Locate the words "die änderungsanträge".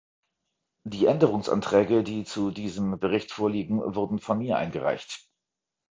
0.83-2.01